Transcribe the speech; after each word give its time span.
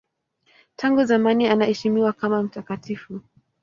Tangu 0.75 1.05
zamani 1.05 1.47
anaheshimiwa 1.47 2.13
kama 2.13 2.43
mtakatifu. 2.43 3.21